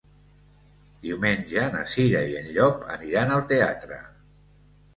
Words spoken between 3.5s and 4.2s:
teatre.